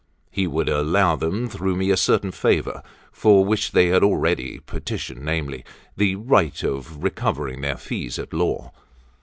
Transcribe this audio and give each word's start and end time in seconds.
He 0.31 0.47
would 0.47 0.67
allow 0.67 1.15
them 1.15 1.47
through 1.47 1.75
me 1.75 1.91
a 1.91 1.95
certain 1.95 2.31
favour, 2.31 2.81
for 3.11 3.45
which 3.45 3.71
they 3.71 3.89
had 3.89 4.01
already 4.01 4.57
petitioned, 4.65 5.23
namely, 5.23 5.63
the 5.95 6.15
right 6.15 6.63
of 6.63 7.03
recovering 7.03 7.61
their 7.61 7.77
fees 7.77 8.17
at 8.17 8.33
law. 8.33 8.71